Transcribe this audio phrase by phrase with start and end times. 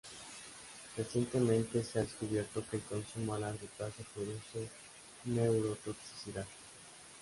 [0.97, 4.67] Recientemente se ha descubierto que el consumo a largo plazo produce
[5.25, 6.47] neurotoxicidad.